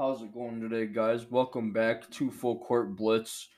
[0.00, 1.30] How's it going today, guys?
[1.30, 3.48] Welcome back to Full Court Blitz,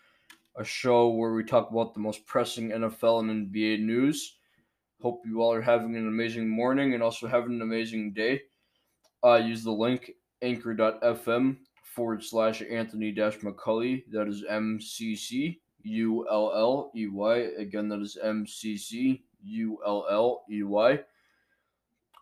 [0.57, 4.39] a show where we talk about the most pressing NFL and NBA news.
[5.01, 8.41] Hope you all are having an amazing morning and also having an amazing day.
[9.25, 10.11] Uh, use the link
[10.43, 14.02] anchor.fm forward slash Anthony Dash McCulley.
[14.11, 17.37] That is M C C U L L E Y.
[17.56, 20.98] Again, that is M C C U L L E Y.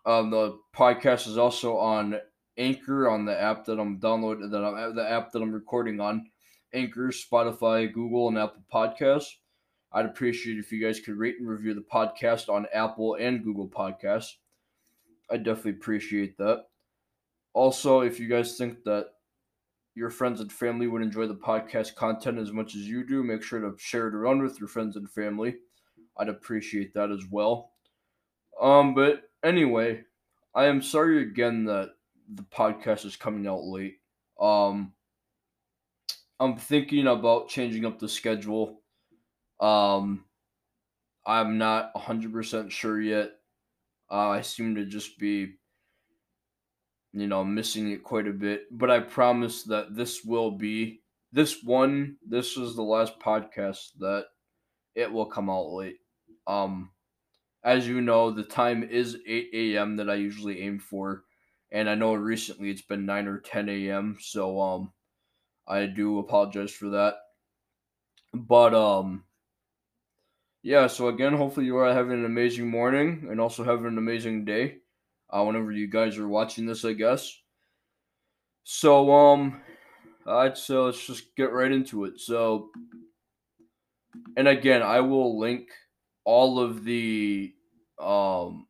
[0.05, 2.19] Um, the podcast is also on
[2.57, 6.29] Anchor on the app that I'm downloading, that I'm the app that I'm recording on.
[6.73, 9.33] Anchor, Spotify, Google, and Apple Podcasts.
[9.93, 13.67] I'd appreciate if you guys could rate and review the podcast on Apple and Google
[13.67, 14.35] Podcasts.
[15.29, 16.65] I definitely appreciate that.
[17.53, 19.07] Also, if you guys think that
[19.95, 23.43] your friends and family would enjoy the podcast content as much as you do, make
[23.43, 25.55] sure to share it around with your friends and family.
[26.17, 27.71] I'd appreciate that as well.
[28.61, 30.03] Um, but anyway,
[30.55, 31.89] I am sorry again that
[32.33, 33.97] the podcast is coming out late.
[34.39, 34.93] Um,
[36.39, 38.81] I'm thinking about changing up the schedule.
[39.59, 40.25] Um,
[41.25, 43.31] I'm not 100% sure yet.
[44.09, 45.53] Uh, I seem to just be,
[47.13, 48.63] you know, missing it quite a bit.
[48.71, 54.25] But I promise that this will be, this one, this is the last podcast that
[54.95, 55.97] it will come out late.
[56.47, 56.91] Um,
[57.63, 59.95] as you know, the time is 8 a.m.
[59.97, 61.23] that I usually aim for
[61.71, 64.17] and I know recently it's been 9 or 10 a.m.
[64.19, 64.91] So um
[65.67, 67.15] I do apologize for that.
[68.33, 69.23] But um
[70.63, 74.45] yeah, so again, hopefully you are having an amazing morning and also having an amazing
[74.45, 74.77] day.
[75.29, 77.35] Uh, whenever you guys are watching this, I guess.
[78.63, 79.61] So um
[80.27, 82.19] Alright, so let's just get right into it.
[82.19, 82.69] So
[84.37, 85.69] and again, I will link
[86.23, 87.53] all of the
[87.99, 88.67] um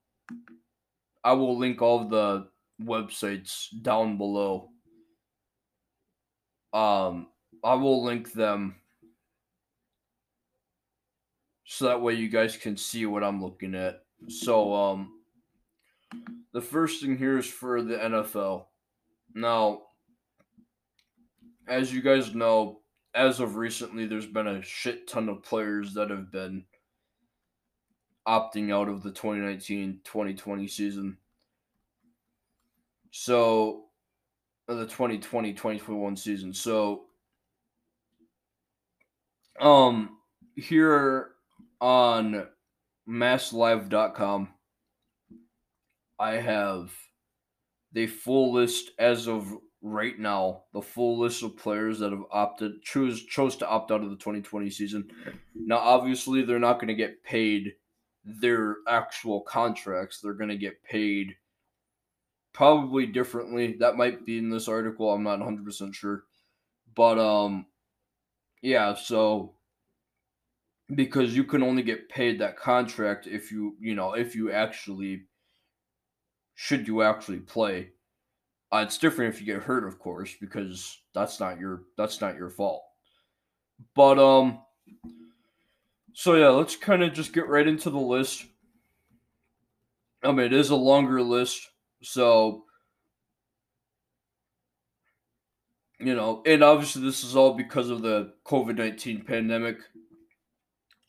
[1.24, 2.48] I will link all of the
[2.86, 4.70] websites down below.
[6.74, 7.28] Um,
[7.64, 8.76] I will link them
[11.66, 14.04] so that way you guys can see what I'm looking at.
[14.28, 15.14] So, um,
[16.54, 18.66] the first thing here is for the NFL.
[19.34, 19.84] Now,
[21.68, 22.82] as you guys know,
[23.14, 26.66] as of recently, there's been a shit ton of players that have been
[28.28, 31.18] opting out of the 2019 2020 season.
[33.12, 33.86] So,
[34.68, 36.54] the 2020 2021 season.
[36.54, 37.04] So,
[39.60, 40.18] um,
[40.56, 41.32] here
[41.80, 42.48] on
[43.08, 44.50] masslive.com,
[46.20, 46.92] I have
[47.94, 49.52] the full list as of
[49.82, 54.04] right now, the full list of players that have opted choose chose to opt out
[54.04, 55.10] of the 2020 season.
[55.56, 57.74] Now, obviously, they're not going to get paid
[58.24, 60.20] their actual contracts.
[60.20, 61.36] They're going to get paid
[62.54, 63.74] probably differently.
[63.80, 65.12] That might be in this article.
[65.12, 66.24] I'm not 100% sure.
[66.96, 67.66] But um
[68.62, 69.54] yeah, so
[70.94, 75.24] because you can only get paid that contract if you, you know, if you actually
[76.56, 77.90] should you actually play.
[78.72, 82.36] Uh, it's different if you get hurt, of course, because that's not your that's not
[82.36, 82.84] your fault.
[83.96, 84.60] But um
[86.14, 88.46] so yeah, let's kind of just get right into the list.
[90.24, 91.71] I mean, it is a longer list
[92.02, 92.66] so,
[96.00, 99.78] you know, and obviously this is all because of the COVID 19 pandemic.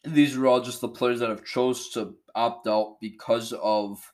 [0.05, 4.13] These are all just the players that have chose to opt out because of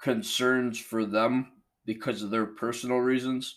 [0.00, 1.52] concerns for them
[1.84, 3.56] because of their personal reasons.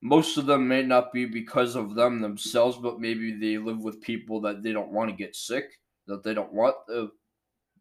[0.00, 4.00] Most of them may not be because of them themselves, but maybe they live with
[4.00, 5.64] people that they don't want to get sick,
[6.06, 7.10] that they don't want the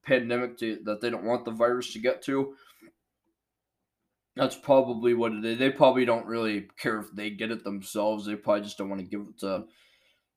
[0.03, 2.55] pandemic to, that they don't want the virus to get to.
[4.37, 5.57] That's probably what it is.
[5.57, 8.25] They probably don't really care if they get it themselves.
[8.25, 9.65] They probably just don't want to give it to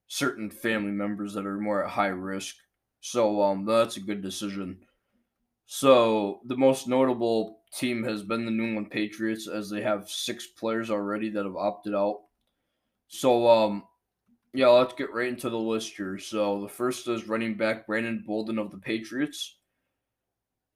[0.07, 2.55] certain family members that are more at high risk.
[2.99, 4.79] So um, that's a good decision.
[5.67, 10.47] So the most notable team has been the New England Patriots, as they have six
[10.47, 12.21] players already that have opted out.
[13.07, 13.83] So um,
[14.53, 16.17] yeah, let's get right into the list here.
[16.17, 19.57] So the first is running back Brandon Bolden of the Patriots.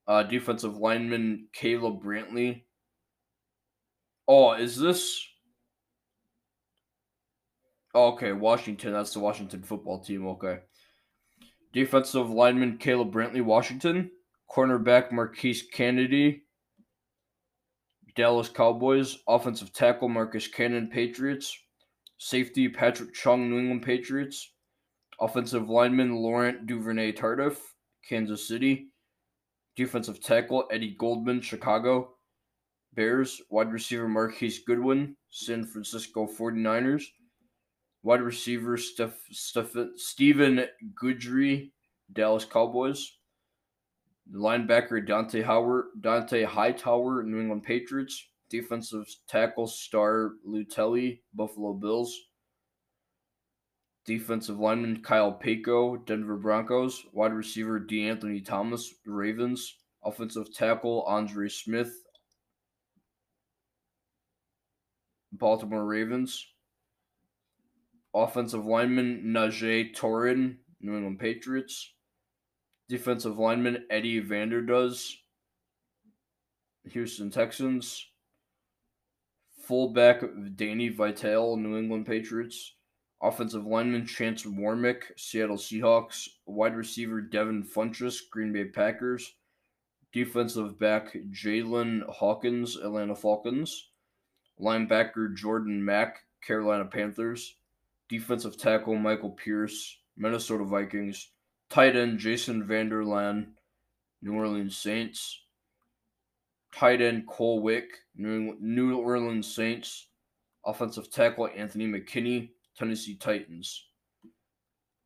[0.08, 2.62] Uh, defensive lineman Caleb Brantley
[4.28, 5.26] Oh, is this?
[7.94, 8.94] Oh, okay, Washington.
[8.94, 10.28] That's the Washington football team.
[10.28, 10.60] Okay.
[11.74, 14.12] Defensive lineman Caleb Brantley, Washington.
[14.50, 16.44] Cornerback Maurice Canady,
[18.16, 19.18] Dallas Cowboys.
[19.28, 21.58] Offensive tackle Marcus Cannon, Patriots.
[22.18, 24.54] Safety Patrick Chung, New England Patriots.
[25.20, 27.58] Offensive lineman Laurent Duvernay Tardif,
[28.08, 28.88] Kansas City.
[29.76, 32.16] Defensive tackle Eddie Goldman, Chicago.
[32.96, 33.42] Bears.
[33.50, 37.04] Wide receiver Marquise Goodwin, San Francisco 49ers.
[38.04, 40.66] Wide receiver Steph, Steph, Stephen
[41.00, 41.72] Gundry,
[42.14, 43.18] Dallas Cowboys.
[44.34, 48.30] Linebacker Dante Howard, Dont'a Hightower, New England Patriots.
[48.50, 52.16] Defensive tackle Star Lutelli, Buffalo Bills.
[54.06, 57.06] Defensive lineman Kyle Peko, Denver Broncos.
[57.12, 59.78] Wide receiver De'Anthony Thomas, Ravens.
[60.04, 62.05] Offensive tackle Andre Smith,
[65.38, 66.48] Baltimore Ravens.
[68.14, 71.94] Offensive lineman Najee Toran, New England Patriots.
[72.88, 75.12] Defensive lineman Eddie Vanderdoes,
[76.92, 78.08] Houston Texans.
[79.64, 80.22] Fullback
[80.56, 82.76] Danny Vitale, New England Patriots.
[83.22, 86.28] Offensive lineman Chance Warmack, Seattle Seahawks.
[86.46, 89.34] Wide receiver Devin Funchess, Green Bay Packers.
[90.14, 93.90] Defensive back Jalen Hawkins, Atlanta Falcons.
[94.60, 97.56] Linebacker Jordan Mack, Carolina Panthers.
[98.08, 101.32] Defensive tackle Michael Pierce, Minnesota Vikings.
[101.70, 103.48] Tight end Jason Vander Laan,
[104.22, 105.42] New Orleans Saints.
[106.74, 107.86] Tight end Cole Wick,
[108.16, 110.08] New Orleans Saints.
[110.66, 113.88] Offensive tackle Anthony McKinney, Tennessee Titans.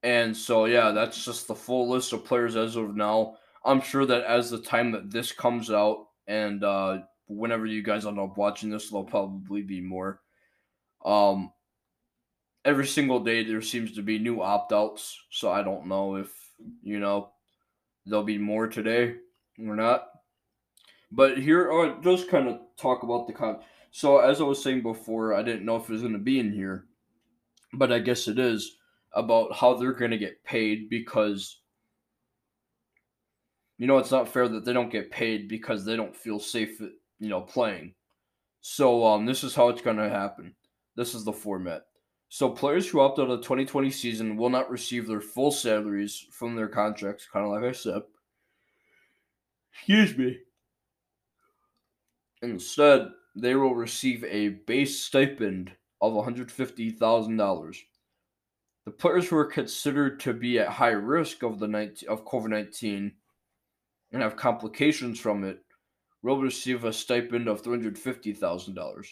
[0.03, 3.35] And so, yeah, that's just the full list of players as of now.
[3.65, 8.05] I'm sure that as the time that this comes out and uh, whenever you guys
[8.05, 10.19] end up watching this, there'll probably be more.
[11.05, 11.53] Um,
[12.65, 16.29] every single day there seems to be new opt outs, so I don't know if
[16.81, 17.29] you know
[18.05, 19.15] there'll be more today
[19.59, 20.07] or not.
[21.11, 23.59] But here, I'll uh, just kind of talk about the con.
[23.91, 26.39] So as I was saying before, I didn't know if it was going to be
[26.39, 26.85] in here,
[27.73, 28.75] but I guess it is
[29.13, 31.61] about how they're going to get paid because
[33.77, 36.79] you know it's not fair that they don't get paid because they don't feel safe
[37.19, 37.93] you know, playing.
[38.61, 40.53] So um, this is how it's going to happen.
[40.95, 41.85] This is the format.
[42.29, 46.27] So players who opt out of the 2020 season will not receive their full salaries
[46.31, 48.01] from their contracts, kind of like I said.
[49.73, 50.37] Excuse me.
[52.41, 57.77] Instead, they will receive a base stipend of $150,000.
[58.85, 63.11] The players who are considered to be at high risk of the 19, of COVID-19
[64.11, 65.63] and have complications from it
[66.21, 69.07] will receive a stipend of $350,000.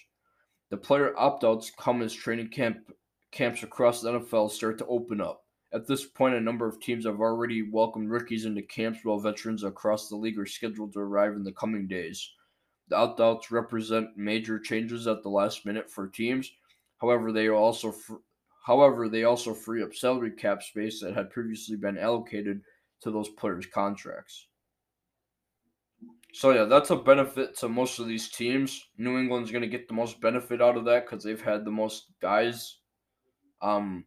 [0.70, 2.92] The player opt outs come as training camp
[3.32, 5.44] camps across the NFL start to open up.
[5.74, 9.64] At this point, a number of teams have already welcomed rookies into camps, while veterans
[9.64, 12.32] across the league are scheduled to arrive in the coming days.
[12.88, 16.50] The opt outs represent major changes at the last minute for teams.
[17.00, 18.16] However, they also fr-
[18.66, 22.62] however they also free up salary cap space that had previously been allocated
[23.02, 24.48] to those players' contracts.
[26.38, 28.90] So yeah, that's a benefit to most of these teams.
[29.00, 32.12] New England's to get the most benefit out of that because they've had the most
[32.22, 32.78] guys,
[33.64, 34.06] um,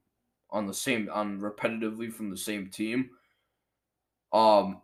[0.49, 3.11] on the same on repetitively from the same team.
[4.33, 4.81] Um,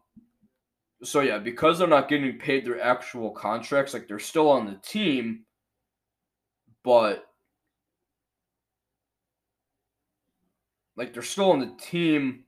[1.04, 4.80] so yeah, because they're not getting paid their actual contracts, like they're still on the
[4.82, 5.44] team,
[6.82, 7.26] but
[10.96, 12.42] like they're still on the team,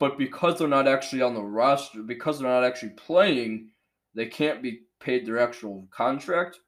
[0.00, 3.68] but because they're not actually on the roster, because they're not actually playing
[4.16, 6.58] they can't be paid their actual contract.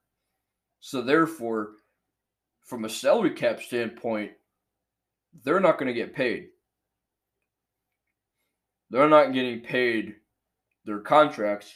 [0.81, 1.71] So therefore,
[2.65, 4.33] from a salary cap standpoint,
[5.43, 6.49] they're not going to get paid.
[8.91, 10.17] They're not getting paid
[10.85, 11.73] their contracts.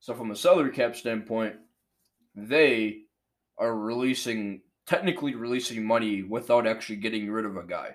[0.00, 1.56] So from a salary cap standpoint,
[2.34, 3.02] they
[3.58, 7.94] are releasing technically releasing money without actually getting rid of a guy,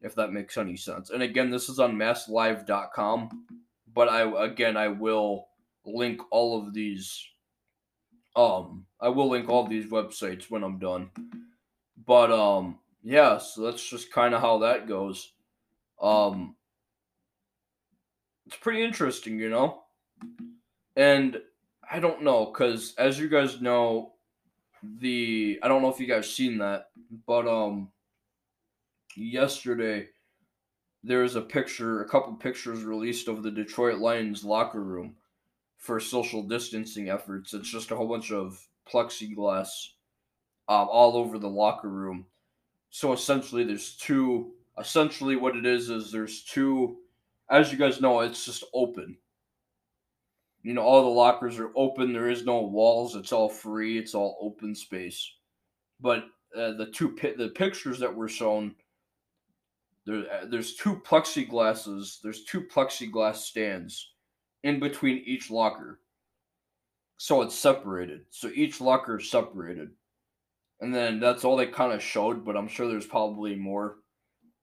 [0.00, 1.10] if that makes any sense.
[1.10, 3.46] And again, this is on masslive.com,
[3.92, 5.49] but I again I will
[5.84, 7.26] link all of these.
[8.36, 11.10] Um, I will link all these websites when I'm done.
[12.06, 15.32] But um, yeah, so that's just kind of how that goes.
[16.00, 16.56] Um,
[18.46, 19.82] it's pretty interesting, you know.
[20.96, 21.40] And
[21.90, 24.12] I don't know, cause as you guys know,
[24.82, 26.90] the I don't know if you guys seen that,
[27.26, 27.90] but um,
[29.16, 30.08] yesterday
[31.02, 35.16] there was a picture, a couple pictures released of the Detroit Lions locker room
[35.80, 37.54] for social distancing efforts.
[37.54, 39.68] It's just a whole bunch of plexiglass
[40.68, 42.26] um, all over the locker room.
[42.90, 44.52] So essentially, there's two.
[44.78, 46.98] Essentially, what it is is there's two.
[47.50, 49.16] As you guys know, it's just open.
[50.62, 52.12] You know, all the lockers are open.
[52.12, 53.16] There is no walls.
[53.16, 53.98] It's all free.
[53.98, 55.32] It's all open space.
[55.98, 58.74] But uh, the two pi- the pictures that were shown,
[60.04, 62.20] there uh, there's two plexiglasses.
[62.22, 64.09] There's two plexiglass stands
[64.64, 66.00] in between each locker.
[67.16, 68.22] So it's separated.
[68.30, 69.90] So each locker is separated.
[70.80, 73.96] And then that's all they kind of showed, but I'm sure there's probably more.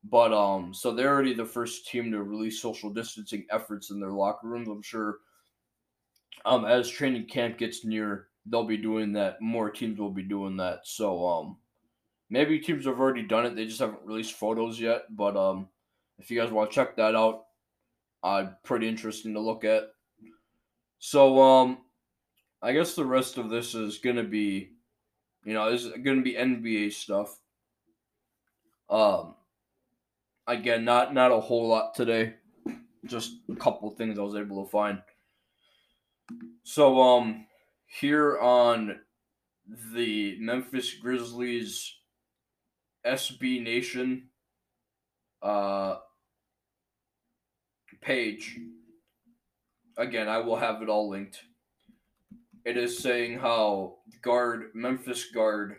[0.04, 4.12] But um, so they're already the first team to release social distancing efforts in their
[4.12, 4.68] locker rooms.
[4.68, 5.18] I'm sure
[6.46, 9.42] um as training camp gets near, they'll be doing that.
[9.42, 10.82] More teams will be doing that.
[10.84, 11.58] So um
[12.30, 13.56] maybe teams have already done it.
[13.56, 15.04] They just haven't released photos yet.
[15.16, 15.68] But um
[16.20, 17.47] if you guys want to check that out,
[18.28, 19.84] uh pretty interesting to look at.
[21.00, 21.78] So um
[22.62, 24.72] I guess the rest of this is gonna be
[25.46, 27.40] you know, is gonna be NBA stuff.
[28.90, 29.36] Um
[30.46, 32.36] again, not not a whole lot today.
[33.06, 35.02] Just a couple things I was able to find.
[36.64, 37.46] So um
[37.86, 39.00] here on
[39.94, 41.94] the Memphis Grizzlies
[43.06, 44.30] SB Nation
[45.42, 45.98] uh
[48.02, 48.58] page.
[49.98, 51.42] Again, I will have it all linked.
[52.66, 55.78] It is saying how guard Memphis guard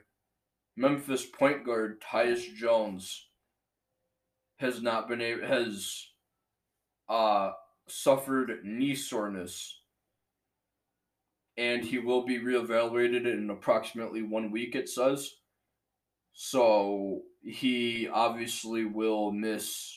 [0.76, 3.28] Memphis point guard Tyus Jones
[4.58, 6.06] has not been able has
[7.08, 7.50] uh
[7.88, 9.80] suffered knee soreness.
[11.56, 15.32] And he will be reevaluated in approximately one week it says.
[16.32, 19.92] So he obviously will miss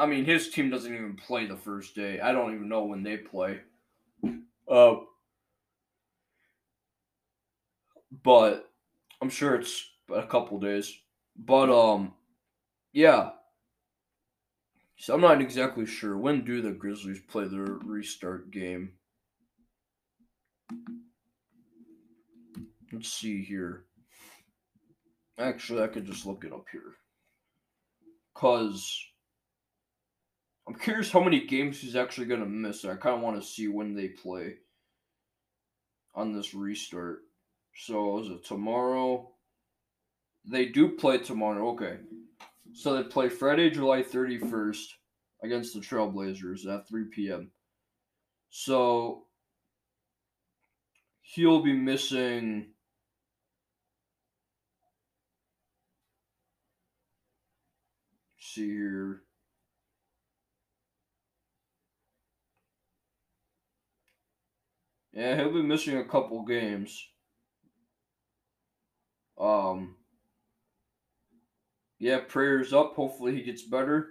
[0.00, 3.02] i mean his team doesn't even play the first day i don't even know when
[3.02, 3.60] they play
[4.68, 4.96] uh
[8.24, 8.70] but
[9.22, 10.92] i'm sure it's a couple days
[11.36, 12.12] but um
[12.92, 13.30] yeah.
[14.98, 18.92] So I'm not exactly sure when do the Grizzlies play their restart game.
[22.92, 23.84] Let's see here.
[25.38, 26.96] Actually, I could just look it up here.
[28.34, 29.02] Cause
[30.70, 32.84] I'm curious how many games he's actually gonna miss.
[32.84, 34.58] I kind of want to see when they play
[36.14, 37.22] on this restart.
[37.74, 39.32] So is it tomorrow?
[40.44, 41.70] They do play tomorrow.
[41.70, 41.96] Okay.
[42.72, 44.84] So they play Friday, July 31st
[45.42, 47.50] against the Trailblazers at 3 p.m.
[48.50, 49.24] So
[51.22, 52.68] he'll be missing.
[58.38, 59.22] See here.
[65.12, 67.08] Yeah, he'll be missing a couple games.
[69.38, 69.96] Um,
[71.98, 72.94] yeah, prayers up.
[72.94, 74.08] Hopefully he gets better.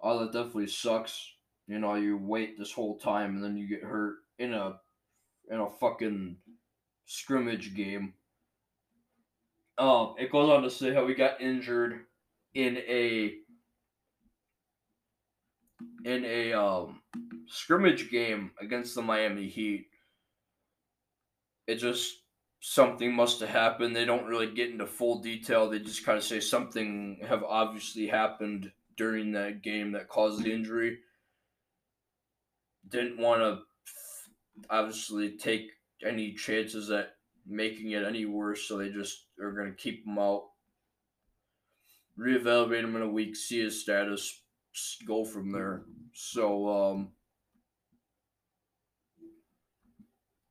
[0.00, 1.32] Oh, that definitely sucks.
[1.66, 4.80] You know, you wait this whole time and then you get hurt in a
[5.50, 6.36] in a fucking
[7.06, 8.14] scrimmage game.
[9.76, 12.00] Um, it goes on to say how he got injured
[12.54, 13.34] in a
[16.04, 17.00] in a um
[17.46, 19.86] scrimmage game against the Miami Heat.
[21.68, 22.22] It just
[22.60, 23.94] something must have happened.
[23.94, 25.68] They don't really get into full detail.
[25.68, 30.52] They just kind of say something have obviously happened during that game that caused the
[30.52, 30.98] injury.
[32.88, 33.58] Didn't want to
[34.70, 35.70] obviously take
[36.04, 37.10] any chances at
[37.46, 40.44] making it any worse, so they just are going to keep him out,
[42.18, 44.40] reevaluate him in a week, see his status,
[45.06, 45.82] go from there.
[46.14, 47.12] So, um,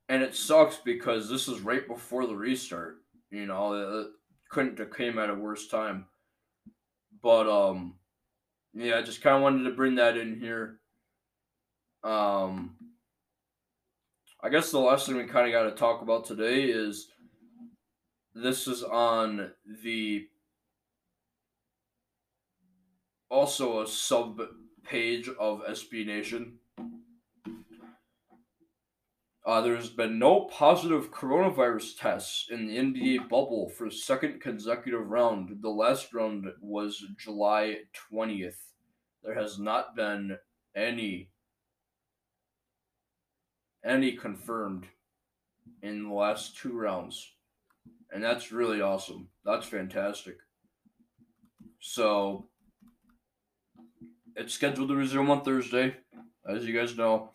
[0.08, 2.96] and it sucks because this is right before the restart.
[3.30, 4.06] You know, it
[4.50, 6.06] couldn't have came at a worse time.
[7.22, 7.94] But um,
[8.72, 10.78] yeah, I just kind of wanted to bring that in here.
[12.04, 12.76] Um,
[14.42, 17.08] I guess the last thing we kind of got to talk about today is
[18.34, 19.50] this is on
[19.82, 20.26] the
[23.30, 24.40] also a sub
[24.84, 26.58] page of SB Nation.
[29.48, 35.62] Uh, there's been no positive coronavirus tests in the NBA bubble for second consecutive round.
[35.62, 37.78] The last round was July
[38.12, 38.58] 20th.
[39.24, 40.36] There has not been
[40.76, 41.30] any
[43.82, 44.84] any confirmed
[45.80, 47.32] in the last two rounds.
[48.12, 49.30] And that's really awesome.
[49.46, 50.36] That's fantastic.
[51.80, 52.50] So
[54.36, 55.96] it's scheduled to resume on Thursday,
[56.46, 57.30] as you guys know,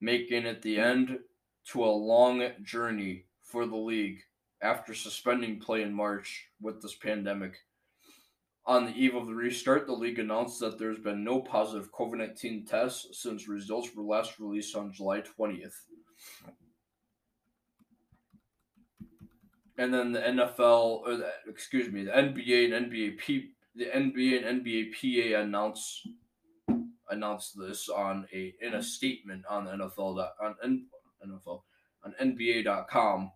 [0.00, 1.20] making it the end
[1.72, 4.20] to a long journey for the league
[4.62, 7.56] after suspending play in March with this pandemic.
[8.64, 12.18] On the eve of the restart, the league announced that there's been no positive COVID
[12.18, 15.74] 19 tests since results were last released on July 20th.
[19.78, 24.44] And then the NFL, or the, excuse me, the NBA and NBA P, the NBA
[24.44, 26.08] and NBA PA announced
[27.10, 30.56] announced this on a in a statement on the NFL on
[31.24, 31.62] NFL
[32.04, 33.30] on NBA.com.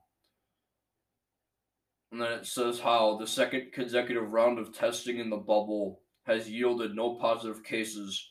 [2.13, 6.51] And then it says how the second consecutive round of testing in the bubble has
[6.51, 8.31] yielded no positive cases.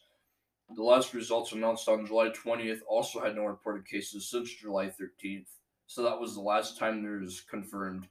[0.76, 5.48] The last results announced on July 20th also had no reported cases since July 13th.
[5.88, 8.08] So that was the last time there's confirmed,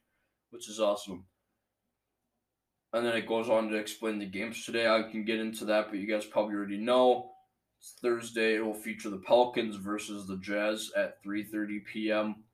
[0.50, 1.26] which is awesome.
[2.92, 4.86] And then it goes on to explain the games today.
[4.86, 7.32] I can get into that, but you guys probably already know.
[8.00, 8.56] Thursday.
[8.56, 12.44] It will feature the Pelicans versus the Jazz at 3:30 p.m.,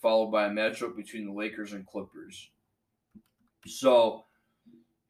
[0.00, 2.50] followed by a matchup between the Lakers and Clippers.
[3.66, 4.24] So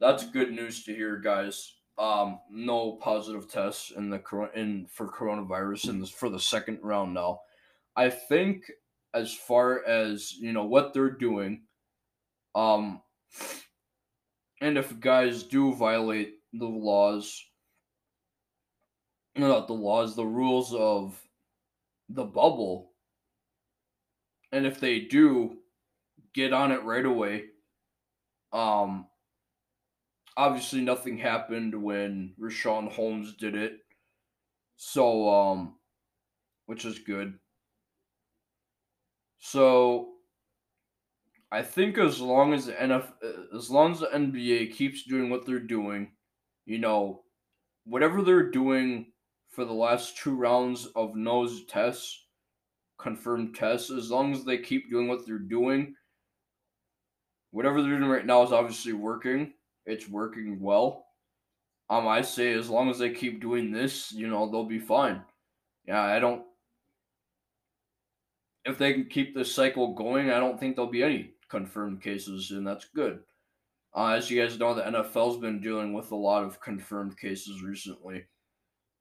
[0.00, 1.74] that's good news to hear, guys.
[1.96, 7.14] Um, no positive tests in the in for coronavirus in this for the second round
[7.14, 7.40] now.
[7.96, 8.64] I think
[9.14, 11.62] as far as you know what they're doing,
[12.54, 13.00] um,
[14.60, 17.44] and if guys do violate the laws,
[19.36, 21.20] not the laws, the rules of
[22.08, 22.92] the bubble,
[24.52, 25.58] and if they do,
[26.34, 27.44] get on it right away.
[28.52, 29.06] Um,
[30.36, 33.78] obviously nothing happened when Richaun Holmes did it.
[34.76, 35.76] So um
[36.66, 37.34] which is good.
[39.38, 40.14] So
[41.52, 45.60] I think as long as the as long as the NBA keeps doing what they're
[45.60, 46.12] doing,
[46.66, 47.22] you know,
[47.84, 49.12] whatever they're doing
[49.54, 52.26] for the last two rounds of nose tests,
[52.98, 55.94] confirmed tests, as long as they keep doing what they're doing,
[57.50, 59.52] whatever they're doing right now is obviously working
[59.86, 61.06] it's working well.
[61.90, 65.22] Um, I say as long as they keep doing this, you know, they'll be fine.
[65.86, 66.42] Yeah, I don't.
[68.64, 72.50] If they can keep this cycle going, I don't think there'll be any confirmed cases,
[72.50, 73.20] and that's good.
[73.94, 77.62] Uh, as you guys know, the NFL's been dealing with a lot of confirmed cases
[77.62, 78.24] recently,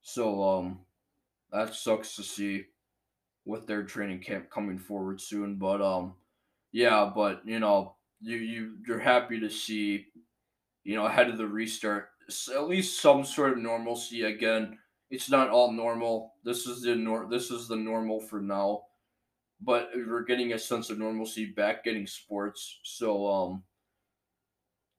[0.04, 0.80] so um,
[1.50, 2.66] that sucks to see
[3.44, 5.56] with their training camp coming forward soon.
[5.56, 6.14] But um,
[6.70, 10.06] yeah, but you know, you you you're happy to see
[10.84, 12.10] you know, ahead of the restart,
[12.54, 14.78] at least some sort of normalcy again.
[15.10, 16.34] It's not all normal.
[16.44, 18.82] This is the nor- this is the normal for now.
[19.60, 22.80] But we're getting a sense of normalcy back getting sports.
[22.84, 23.64] So um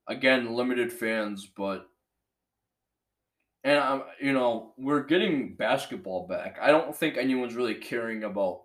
[0.07, 1.87] again, limited fans, but
[3.65, 6.57] and um, you know, we're getting basketball back.
[6.61, 8.61] I don't think anyone's really caring about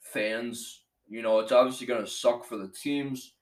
[0.00, 0.82] fans.
[1.08, 3.34] You know, it's obviously going to suck for the teams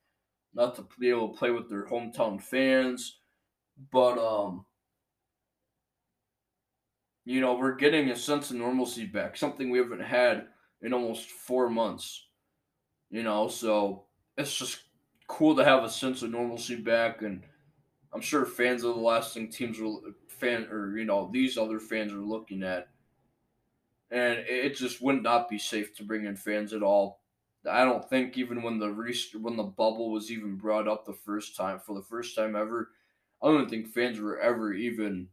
[0.54, 3.18] not to be able to play with their hometown fans.
[3.90, 4.66] But um
[7.24, 10.48] you know, we're getting a sense of normalcy back, something we haven't had
[10.82, 12.26] in almost four months.
[13.10, 14.04] You know, so
[14.36, 14.80] it's just
[15.28, 17.42] cool to have a sense of normalcy back and
[18.12, 21.78] I'm sure fans of the last thing teams will fan or you know, these other
[21.78, 22.88] fans are looking at.
[24.10, 27.20] And it just would not be safe to bring in fans at all
[27.68, 28.88] I don't think even when the
[29.40, 32.90] when the bubble was even brought up the first time for the first time ever,
[33.42, 35.28] I don't think fans were ever even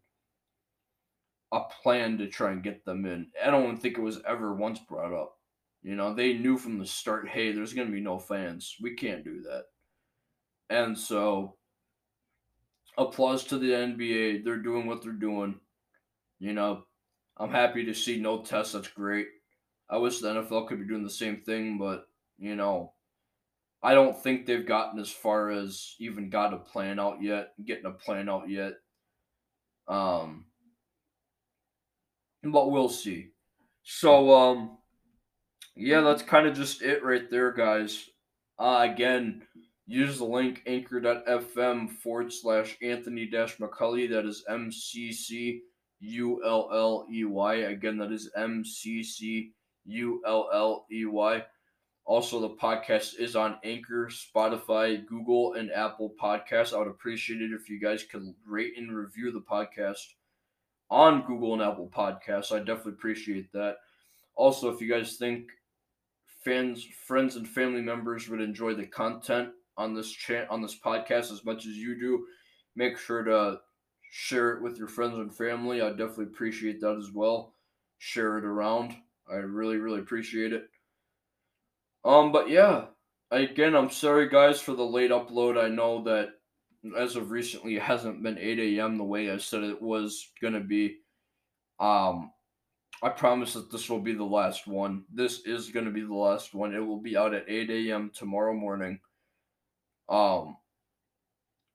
[1.53, 3.27] a plan to try and get them in.
[3.43, 5.37] I don't think it was ever once brought up.
[5.83, 8.75] You know, they knew from the start, hey, there's going to be no fans.
[8.81, 9.65] We can't do that.
[10.69, 11.55] And so,
[12.97, 14.43] applause to the NBA.
[14.43, 15.59] They're doing what they're doing.
[16.39, 16.83] You know,
[17.37, 18.73] I'm happy to see no tests.
[18.73, 19.27] That's great.
[19.89, 22.07] I wish the NFL could be doing the same thing, but
[22.37, 22.93] you know,
[23.81, 27.85] I don't think they've gotten as far as even got a plan out yet, getting
[27.85, 28.73] a plan out yet.
[29.87, 30.45] Um,
[32.43, 33.29] but we'll see.
[33.83, 34.77] So, um,
[35.75, 38.09] yeah, that's kind of just it right there, guys.
[38.59, 39.43] Uh, again,
[39.87, 44.09] use the link anchor.fm forward slash Anthony dash McCulley.
[44.09, 45.61] That is M C C
[46.01, 47.55] U L L E Y.
[47.55, 49.51] Again, that is M C C
[49.85, 51.43] U L L E Y.
[52.03, 56.73] Also, the podcast is on Anchor, Spotify, Google, and Apple Podcasts.
[56.73, 60.13] I would appreciate it if you guys could rate and review the podcast
[60.89, 62.53] on Google and Apple Podcasts.
[62.53, 63.77] I definitely appreciate that.
[64.35, 65.49] Also, if you guys think
[66.45, 71.31] fans, friends, and family members would enjoy the content on this chat on this podcast
[71.31, 72.25] as much as you do,
[72.75, 73.59] make sure to
[74.11, 75.81] share it with your friends and family.
[75.81, 77.53] I definitely appreciate that as well.
[77.99, 78.95] Share it around.
[79.29, 80.69] I really, really appreciate it.
[82.05, 82.85] Um, but yeah,
[83.31, 85.61] again, I'm sorry guys for the late upload.
[85.61, 86.29] I know that
[86.97, 88.97] as of recently, it hasn't been 8 a.m.
[88.97, 90.97] the way I said it was gonna be.
[91.79, 92.31] Um,
[93.03, 95.03] I promise that this will be the last one.
[95.13, 96.73] This is gonna be the last one.
[96.73, 98.11] It will be out at 8 a.m.
[98.13, 98.99] tomorrow morning.
[100.09, 100.57] Um,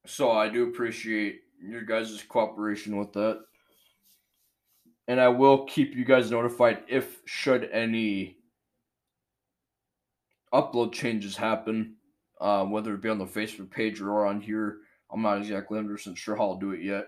[0.07, 3.41] so I do appreciate your guys' cooperation with that.
[5.09, 8.37] And I will keep you guys notified if should any
[10.53, 11.97] upload changes happen,
[12.41, 14.79] uh, whether it be on the Facebook page or on here.
[15.11, 17.07] I'm not exactly 100% sure how I'll do it yet.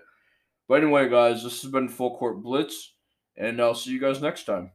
[0.67, 2.93] But anyway, guys, this has been Full Court Blitz,
[3.37, 4.71] and I'll see you guys next time.